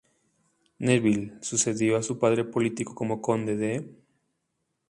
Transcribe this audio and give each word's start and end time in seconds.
Neville 0.79 1.37
sucedió 1.43 1.95
a 1.95 2.01
su 2.01 2.17
padre 2.17 2.43
político 2.43 2.95
como 2.95 3.21
Conde 3.21 3.55
de 3.55 3.93